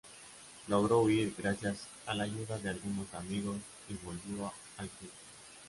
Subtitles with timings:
[0.67, 3.57] Logró huir gracias a la ayuda de algunos amigos
[3.87, 5.15] y volvió al Cuzco.